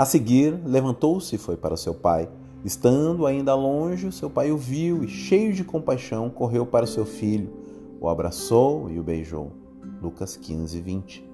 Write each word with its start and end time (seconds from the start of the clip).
A 0.00 0.06
seguir, 0.06 0.58
levantou-se 0.64 1.34
e 1.34 1.38
foi 1.38 1.58
para 1.58 1.76
seu 1.76 1.92
pai. 1.92 2.26
Estando 2.64 3.26
ainda 3.26 3.54
longe, 3.54 4.10
seu 4.10 4.30
pai 4.30 4.50
o 4.50 4.56
viu 4.56 5.04
e, 5.04 5.08
cheio 5.08 5.52
de 5.52 5.62
compaixão, 5.62 6.30
correu 6.30 6.64
para 6.64 6.86
seu 6.86 7.04
filho, 7.04 7.52
o 8.00 8.08
abraçou 8.08 8.90
e 8.90 8.98
o 8.98 9.02
beijou. 9.02 9.52
Lucas 10.00 10.38
15, 10.38 10.80
20. 10.80 11.30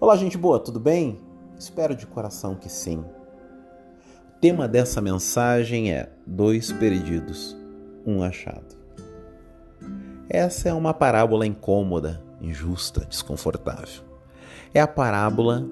Olá, 0.00 0.16
gente 0.16 0.36
boa, 0.36 0.58
tudo 0.58 0.80
bem? 0.80 1.20
Espero 1.56 1.94
de 1.94 2.04
coração 2.04 2.56
que 2.56 2.68
sim. 2.68 2.98
O 2.98 4.40
tema 4.40 4.66
dessa 4.66 5.00
mensagem 5.00 5.92
é 5.92 6.10
Dois 6.26 6.72
Perdidos, 6.72 7.56
um 8.04 8.24
Achado. 8.24 8.74
Essa 10.28 10.68
é 10.68 10.72
uma 10.72 10.92
parábola 10.92 11.46
incômoda, 11.46 12.20
injusta, 12.40 13.04
desconfortável. 13.04 14.02
É 14.74 14.80
a 14.80 14.88
parábola 14.88 15.64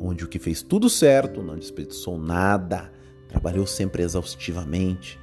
onde 0.00 0.24
o 0.24 0.28
que 0.28 0.38
fez 0.38 0.62
tudo 0.62 0.88
certo, 0.88 1.42
não 1.42 1.56
desperdiçou 1.56 2.18
nada, 2.18 2.90
trabalhou 3.28 3.66
sempre 3.66 4.02
exaustivamente. 4.02 5.18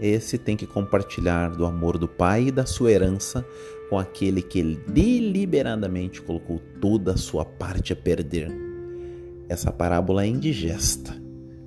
Esse 0.00 0.36
tem 0.36 0.56
que 0.56 0.66
compartilhar 0.66 1.50
do 1.50 1.64
amor 1.64 1.98
do 1.98 2.08
Pai 2.08 2.48
e 2.48 2.52
da 2.52 2.66
sua 2.66 2.90
herança 2.90 3.46
com 3.88 3.98
aquele 3.98 4.42
que 4.42 4.62
deliberadamente 4.88 6.20
colocou 6.20 6.60
toda 6.80 7.12
a 7.12 7.16
sua 7.16 7.44
parte 7.44 7.92
a 7.92 7.96
perder. 7.96 8.50
Essa 9.48 9.70
parábola 9.70 10.24
é 10.24 10.26
indigesta. 10.26 11.14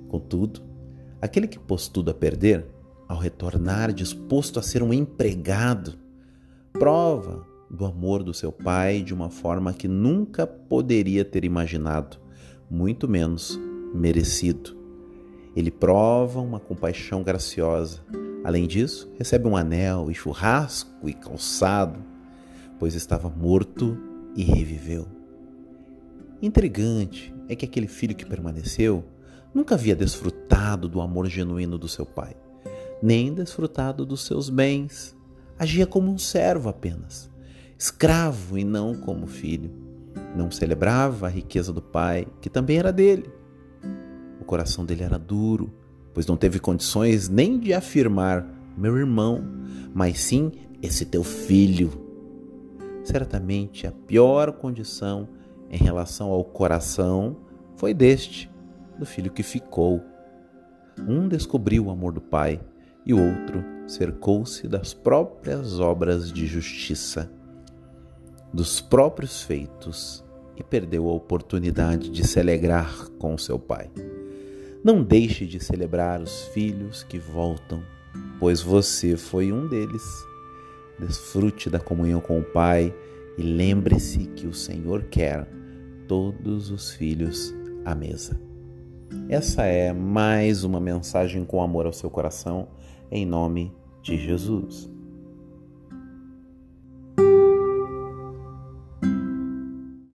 Contudo, 0.08 0.60
aquele 1.22 1.46
que 1.46 1.58
pôs 1.58 1.88
tudo 1.88 2.10
a 2.10 2.14
perder, 2.14 2.66
ao 3.08 3.18
retornar 3.18 3.92
disposto 3.92 4.58
a 4.58 4.62
ser 4.62 4.82
um 4.82 4.92
empregado, 4.92 5.94
prova 6.72 7.47
do 7.70 7.84
amor 7.84 8.22
do 8.22 8.32
seu 8.32 8.50
pai 8.50 9.02
de 9.02 9.12
uma 9.12 9.30
forma 9.30 9.72
que 9.72 9.86
nunca 9.86 10.46
poderia 10.46 11.24
ter 11.24 11.44
imaginado, 11.44 12.18
muito 12.70 13.08
menos 13.08 13.58
merecido. 13.94 14.76
Ele 15.54 15.70
prova 15.70 16.40
uma 16.40 16.60
compaixão 16.60 17.22
graciosa. 17.22 18.00
Além 18.44 18.66
disso, 18.66 19.12
recebe 19.18 19.48
um 19.48 19.56
anel 19.56 20.10
e 20.10 20.14
churrasco 20.14 21.08
e 21.08 21.12
calçado, 21.12 21.98
pois 22.78 22.94
estava 22.94 23.28
morto 23.28 23.98
e 24.36 24.42
reviveu. 24.42 25.06
Intrigante 26.40 27.34
é 27.48 27.56
que 27.56 27.64
aquele 27.64 27.88
filho 27.88 28.14
que 28.14 28.24
permaneceu 28.24 29.04
nunca 29.52 29.74
havia 29.74 29.96
desfrutado 29.96 30.88
do 30.88 31.00
amor 31.00 31.26
genuíno 31.26 31.76
do 31.76 31.88
seu 31.88 32.06
pai, 32.06 32.36
nem 33.02 33.34
desfrutado 33.34 34.06
dos 34.06 34.24
seus 34.24 34.48
bens. 34.48 35.16
Agia 35.58 35.86
como 35.86 36.12
um 36.12 36.18
servo 36.18 36.68
apenas, 36.68 37.28
escravo 37.78 38.58
e 38.58 38.64
não 38.64 38.94
como 38.94 39.26
filho. 39.26 39.70
Não 40.36 40.50
celebrava 40.50 41.26
a 41.26 41.30
riqueza 41.30 41.72
do 41.72 41.80
pai, 41.80 42.26
que 42.40 42.50
também 42.50 42.78
era 42.78 42.92
dele 42.92 43.38
coração 44.48 44.86
dele 44.86 45.04
era 45.04 45.18
duro, 45.18 45.70
pois 46.14 46.26
não 46.26 46.34
teve 46.34 46.58
condições 46.58 47.28
nem 47.28 47.60
de 47.60 47.74
afirmar 47.74 48.46
meu 48.76 48.96
irmão, 48.96 49.44
mas 49.92 50.20
sim 50.20 50.50
esse 50.82 51.04
teu 51.04 51.22
filho. 51.22 51.92
Certamente 53.04 53.86
a 53.86 53.92
pior 53.92 54.52
condição 54.52 55.28
em 55.70 55.76
relação 55.76 56.30
ao 56.30 56.42
coração 56.42 57.36
foi 57.76 57.92
deste, 57.92 58.50
do 58.98 59.04
filho 59.04 59.30
que 59.30 59.42
ficou. 59.42 60.02
Um 61.06 61.28
descobriu 61.28 61.86
o 61.86 61.90
amor 61.90 62.12
do 62.12 62.20
pai 62.20 62.58
e 63.04 63.12
o 63.12 63.22
outro 63.22 63.62
cercou-se 63.86 64.66
das 64.66 64.94
próprias 64.94 65.78
obras 65.78 66.32
de 66.32 66.46
justiça, 66.46 67.30
dos 68.52 68.80
próprios 68.80 69.42
feitos 69.42 70.24
e 70.56 70.62
perdeu 70.62 71.08
a 71.08 71.12
oportunidade 71.12 72.10
de 72.10 72.26
se 72.26 72.40
alegrar 72.40 73.08
com 73.18 73.36
seu 73.38 73.58
pai. 73.58 73.90
Não 74.82 75.02
deixe 75.02 75.44
de 75.44 75.60
celebrar 75.60 76.20
os 76.20 76.44
filhos 76.48 77.02
que 77.02 77.18
voltam, 77.18 77.82
pois 78.38 78.60
você 78.60 79.16
foi 79.16 79.52
um 79.52 79.66
deles. 79.68 80.02
Desfrute 80.98 81.68
da 81.68 81.78
comunhão 81.78 82.20
com 82.20 82.40
o 82.40 82.44
Pai 82.44 82.94
e 83.36 83.42
lembre-se 83.42 84.26
que 84.26 84.46
o 84.46 84.54
Senhor 84.54 85.04
quer 85.04 85.48
todos 86.08 86.70
os 86.70 86.90
filhos 86.92 87.54
à 87.84 87.94
mesa. 87.94 88.40
Essa 89.28 89.62
é 89.64 89.92
mais 89.92 90.64
uma 90.64 90.80
mensagem 90.80 91.44
com 91.44 91.62
amor 91.62 91.86
ao 91.86 91.92
seu 91.92 92.10
coração, 92.10 92.68
em 93.10 93.24
nome 93.24 93.72
de 94.02 94.16
Jesus. 94.16 94.90